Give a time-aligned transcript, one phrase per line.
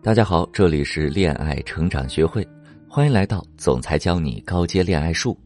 [0.00, 2.46] 大家好，这里是恋爱成长学会，
[2.88, 5.36] 欢迎来到总裁教你高阶恋爱术。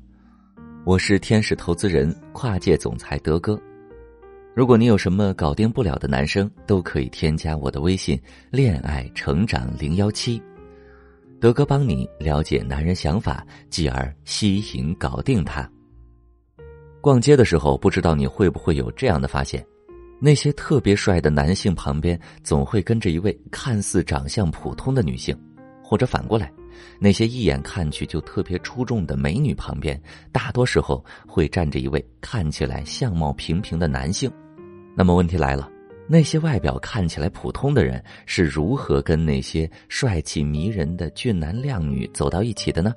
[0.85, 3.59] 我是天使投资人、跨界总裁德哥。
[4.55, 8.21] 如果你有什么搞定不了的男生，都可以添加我的微信
[8.53, 10.41] “恋爱成长零幺七”，
[11.41, 15.69] 德哥帮你了解男人想法，继而吸引搞定他。
[17.01, 19.65] 逛街的时候，不知道你会不会有这样的发现？
[20.25, 25.37] 那些特别帅的男性旁边，总会跟着一位看似长相普通的女性，
[25.83, 26.49] 或者反过来，
[27.01, 30.01] 那些一眼看去就特别出众的美女旁边，
[30.31, 34.31] 大多时候会站着一位看起来相貌平平的男性。
[34.95, 35.69] 那么问题来了，
[36.07, 42.95] 那些外表看起来普通的人是如何跟那些帅气迷人的俊男靓女走到一起的呢？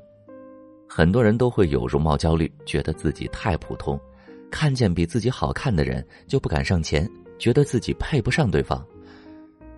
[0.87, 3.99] 很多人都会有容貌焦虑，觉得自己太普通。
[4.51, 8.85] 看见比自己好看的人就不敢上前，觉得自己配不上对方。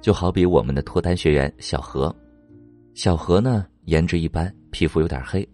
[0.01, 2.15] 就好比我们的脱单学员小何，
[2.93, 5.47] 小何呢颜值一般，皮肤有点黑，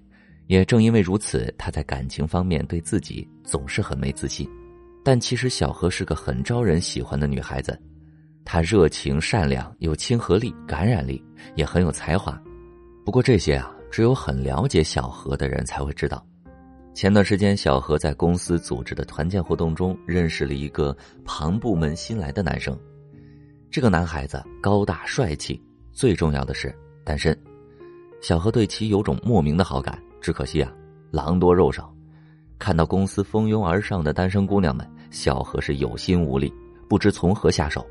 [0.47, 4.47] 也正因为如此，他在感情方面对自己总是很没自信。
[5.03, 7.77] 但其实小何是个很招人喜欢的女孩子，
[8.45, 11.23] 她热情善良，有亲和力、感染力，
[11.55, 12.41] 也很有才华。
[13.05, 16.25] 不过这些啊，只有很了解小何的人才会知道。
[16.93, 22.77] 前段时间，小何在公司组织的团建活动中认识了一个旁部门新来的男生。
[23.71, 25.59] 这个男孩子高大帅气，
[25.91, 27.35] 最重要的是单身。
[28.21, 30.71] 小何对其有种莫名的好感，只可惜啊，
[31.09, 31.91] 狼多肉少。
[32.59, 36.53] 看到公司蜂拥而上的单身姑娘们，小何是有心无力，
[36.87, 37.83] 不知从何下手。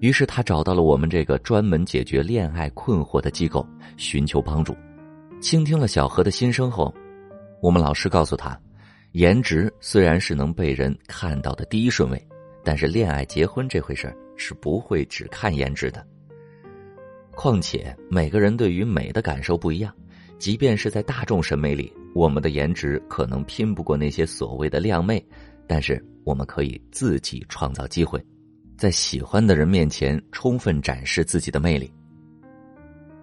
[0.00, 3.64] 于是他找到了我们这个专门解决恋爱困惑的机构，
[3.96, 4.76] 寻求帮助。
[5.40, 6.92] 倾听了小何的心声后。
[7.60, 8.58] 我们老师告诉他，
[9.12, 12.28] 颜值虽然是能被人看到的第一顺位，
[12.62, 16.06] 但是恋爱结婚这回事是不会只看颜值的。
[17.34, 19.92] 况且每个人对于美的感受不一样，
[20.38, 25.24] 即便是在大众审美里，我们的颜值可能拼不过那些所谓的靓妹，
[25.66, 28.24] 但是我们可以自己创造机会，
[28.76, 31.92] 在喜欢的人面前充分展示自己的魅力。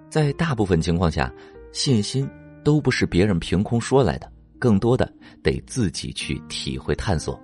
[0.09, 1.33] 在大部分情况下，
[1.71, 2.29] 信心。
[2.65, 5.09] 都不是别人凭空说来的，更多的
[5.43, 7.39] 得自己去体会探索。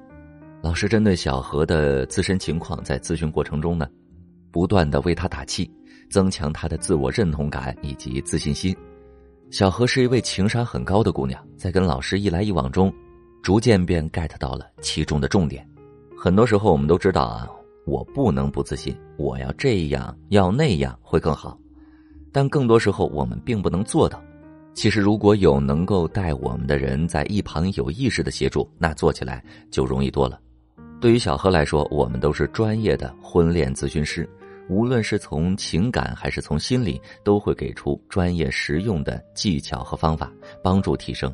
[0.64, 3.88] 老师针对小何的自身情况，在咨询过程中呢，
[4.52, 5.72] 不断的为他打气，
[6.10, 8.76] 增强他的自我认同感以及自信心。
[9.52, 12.92] 小何是一位情商很高的姑娘，在跟老师一来一往中，
[13.44, 15.64] 逐渐便 get 到了其中的重点。
[16.18, 17.48] 很多时候我们都知道啊，
[17.86, 21.56] 我不能不自信，我要这样要那样会更好，
[22.32, 24.20] 但更多时候我们并不能做到。
[24.74, 30.40] 其实，如果有能够带我们的人在一旁有意识的协助，那做起来就容易多了。
[31.00, 34.28] 对于小何来说，我们都是专业的婚恋咨询师，
[34.70, 40.32] 无论是从情感还是从心理，都会给出专业实用的技巧和方法，
[40.64, 41.34] 帮助提升。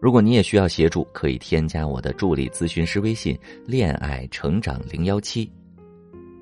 [0.00, 5.50] 如果你也需要协助，可以添加我的助理咨询师微信“恋爱成长零幺七”。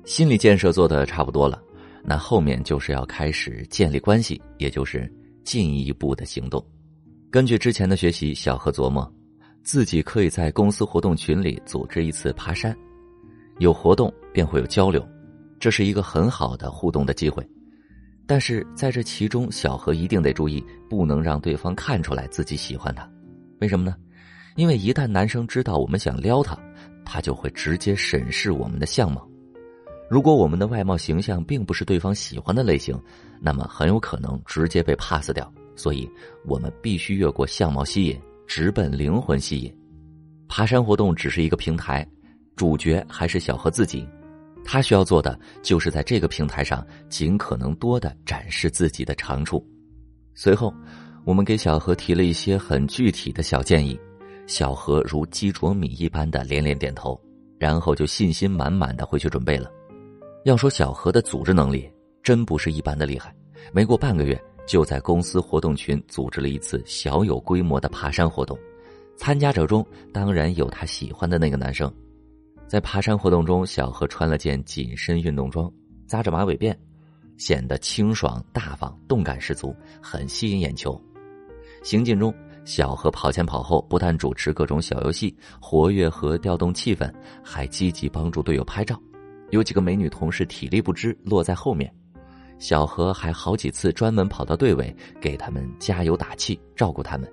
[0.03, 1.61] 心理建设做的差不多了，
[2.03, 5.09] 那后面就是要开始建立关系，也就是。
[5.43, 6.63] 进一步的行动。
[7.29, 9.11] 根据之前的学习，小何琢磨，
[9.63, 12.75] 自己可以在公司活动群里组织一次爬山，
[13.59, 15.07] 有活动便会有交流，
[15.59, 17.47] 这是一个很好的互动的机会。
[18.25, 23.09] 但是在这其中，小何一定得注意，不能让对方看出来自己喜欢他。
[23.59, 23.95] 为什么呢？
[24.55, 26.57] 因为一旦男生知道我们想撩他，
[27.03, 29.27] 他就会直接审视我们的相貌。
[30.13, 32.95] 如果我们的外貌形象并不是对方喜欢的类型，
[33.41, 35.51] 那么很有可能直接被 pass 掉。
[35.75, 36.07] 所以，
[36.45, 39.75] 我们必须越过相貌吸引，直奔灵魂吸引。
[40.47, 42.07] 爬山活动只是一个平台，
[42.55, 44.07] 主角还是小何自己。
[44.63, 49.65] 他需要做的就是在这个平台上尽可能多的展示自己的长处。
[50.35, 50.71] 随后，
[51.25, 53.99] 我们给小何提了一些很具体的小建议，
[54.45, 57.19] 小何如鸡啄米一般的连连点头，
[57.57, 59.71] 然后就信心满满的回去准备了。
[60.43, 61.89] 要说小何的组织能力
[62.21, 63.33] 真不是一般的厉害，
[63.71, 68.57] 没过半个月就在公司活动群组织了一次小有规模的爬山活动，
[69.15, 71.91] 参加者中当然有他喜欢的那个男生。
[72.67, 75.71] 在爬山活动中，小何穿了件紧身运动装，
[76.07, 76.75] 扎着马尾辫，
[77.37, 80.99] 显得清爽大方、动感十足，很吸引眼球。
[81.83, 82.33] 行进中，
[82.65, 87.09] 小何跑前跑后，不但主持各种小游戏，活跃和调动气氛，
[87.41, 88.99] 还积极帮助队友拍照。
[89.53, 91.93] 有几个美女同事体力不支，落在后面，
[92.57, 97.31] 小何还好几次专门跑到队尾，给他们加油打气，照顾他们。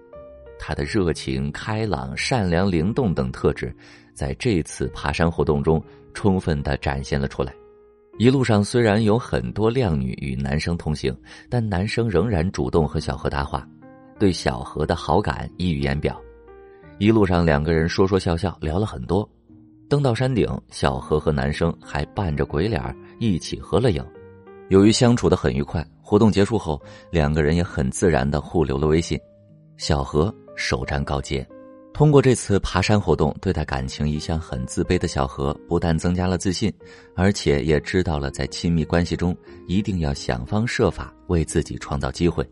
[0.59, 3.75] 他的热情、开朗、善良、灵动等特质，
[4.13, 5.83] 在这次爬山活动中
[6.13, 7.55] 充分的展现了出来。
[8.19, 11.19] 一路上虽然有很多靓女与男生同行，
[11.49, 13.67] 但男生仍然主动和小何搭话，
[14.19, 16.21] 对小何的好感溢于言表。
[16.99, 19.27] 一路上两个人说说笑笑，聊了很多。
[19.91, 22.81] 登到山顶，小何和男生还扮着鬼脸
[23.19, 24.07] 一起合了影。
[24.69, 29.19] 由于相处的很愉快，活动结束后，两个人也很自然的互留了微信。
[29.79, 31.45] 小何首战告捷。
[31.93, 36.73] 通过这次爬山活动，对待感情一向很自卑的小何，不但增加了自信，
[37.17, 39.37] 而且也知道了在亲密关系中
[39.67, 42.49] 一定要想方设法为自己创造机会，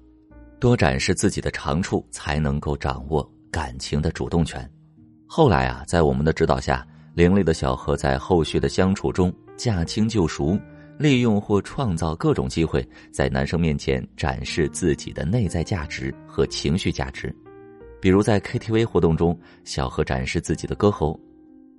[0.58, 4.68] 多展示自己的长处，才能够掌握感情的主动权。
[5.24, 6.84] 后来啊，在我们的指导下，
[7.18, 10.56] 伶俐的小何在后续的相处中驾轻就熟，
[10.96, 17.34] 利用或创造各种机会，在男生面前展示自己的内在价值和情绪价值。
[18.00, 21.18] 比如在 KTV 活动中，小何展示自己的歌喉；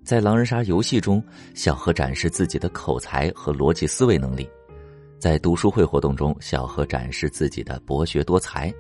[0.04, 4.44] 在狼人杀游戏中，小何展示自己的口才和逻辑思维能力；
[5.20, 8.74] 在读书会活动中，小何展示自己的博学多才。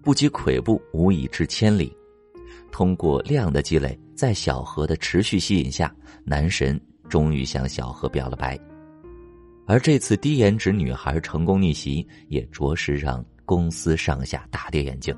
[0.00, 1.92] 不积跬步，无以至千里。
[2.74, 5.94] 通过量的积累，在小何的持续吸引下，
[6.24, 6.78] 男神
[7.08, 8.58] 终于向小何表了白。
[9.64, 15.16] 而这次低颜值女孩成功逆袭，也着实让公司上下大跌眼镜。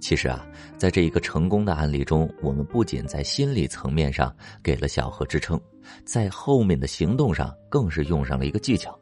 [0.00, 0.46] 其实啊，
[0.76, 4.30] 在这一个成功的案例中，我们不仅在心理层面上
[4.62, 5.58] 给了小何支撑，
[6.04, 8.94] 在后面的行动上更是用上了一个技巧，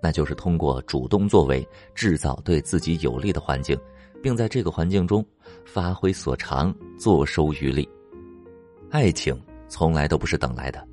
[0.00, 1.66] 那就是通过主动作为，
[1.96, 3.76] 制造对自己有利的环境，
[4.22, 5.24] 并在这个环境中
[5.64, 7.88] 发挥所长，坐收渔利。
[8.90, 9.38] 爱情
[9.68, 10.86] 从来都不是等来的，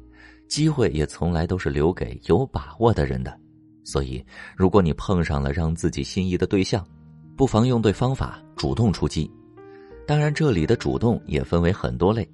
[0.48, 3.40] 机会也从来都是留给有把握的人的。
[3.84, 4.24] 所以，
[4.58, 6.86] 如果你碰上了让自己心仪的对象，
[7.38, 9.30] 不妨用对方法，主动出击。
[10.08, 12.28] 当然，这里的主动也分为很多类，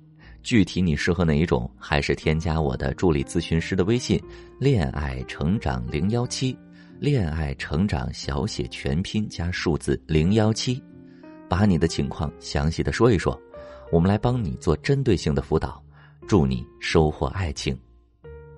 [0.43, 4.21] 具体你适合哪一种，还是添加我的助理咨询师的微信
[4.59, 6.57] “恋爱成长零幺七”，
[7.01, 10.79] 恋爱成长小写全拼加数字零幺七，
[11.49, 13.35] 把你的情况详细的说一说，
[13.91, 15.83] 我们来帮你做针对性的辅导，
[16.27, 17.75] 祝你收获爱情。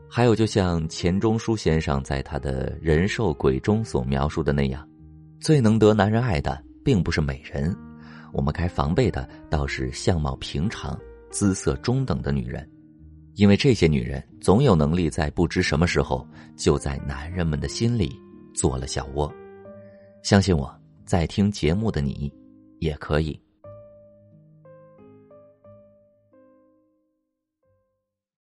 [0.10, 4.86] 还有，就像钱钟书先生在他的人兽鬼中所描述的那样。
[5.40, 7.74] 最能得男人爱的，并不是美人，
[8.34, 11.00] 我们该防备的倒是相貌平常、
[11.32, 12.70] 姿色中等的女人，
[13.36, 18.20] 因为这些女人总有能力在不知什么时候就在男人们的心里
[18.54, 19.32] 做了小窝。
[20.22, 20.74] 相信我，
[21.06, 22.32] 在听节目的你，
[22.80, 23.40] 也可以。